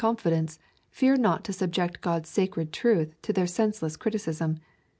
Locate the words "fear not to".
0.89-1.53